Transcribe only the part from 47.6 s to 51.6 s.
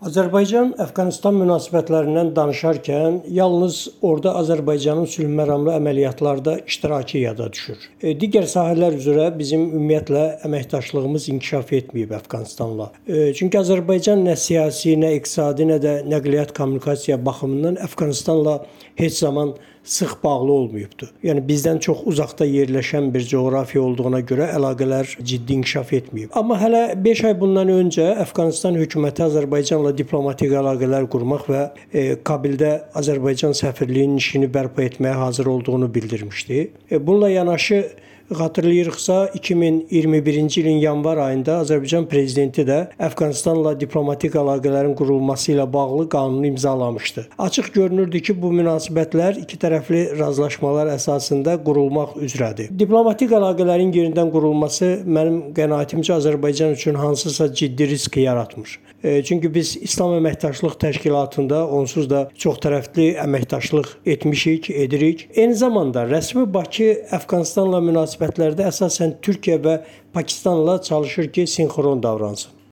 görünürdü ki, bu münasibətlər iki tərəfli razılaşmalar əsasında